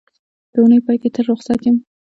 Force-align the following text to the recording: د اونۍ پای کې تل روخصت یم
د 0.51 0.53
اونۍ 0.61 0.79
پای 0.85 0.97
کې 1.01 1.09
تل 1.15 1.23
روخصت 1.29 1.59
یم 1.65 1.77